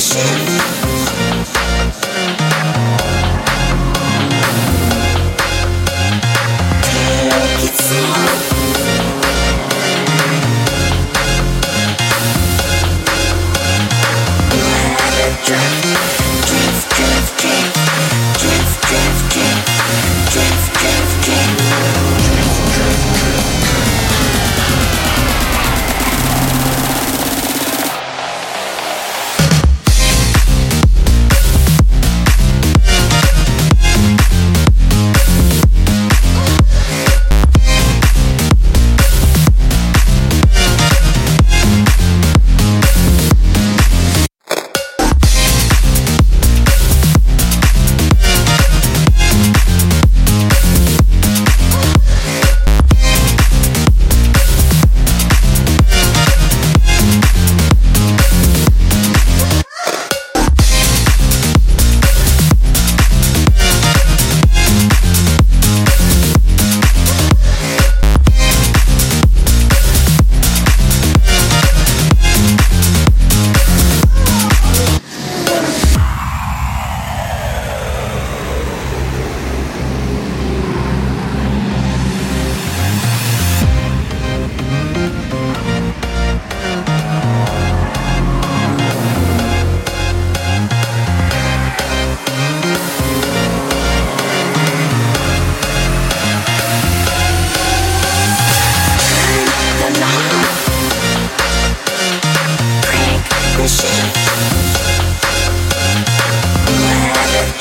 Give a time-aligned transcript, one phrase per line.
[0.00, 0.79] Machine.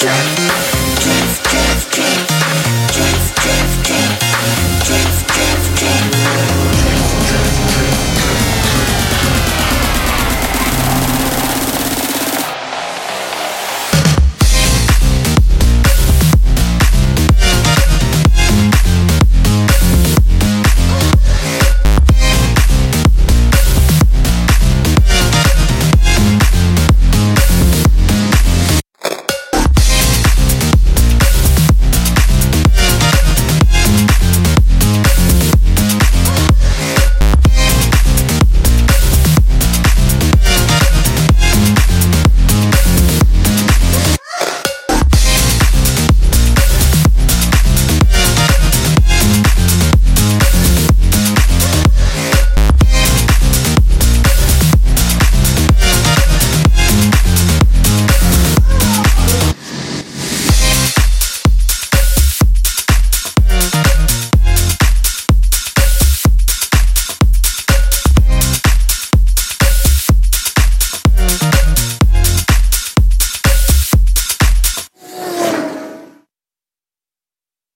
[0.00, 0.67] Jack.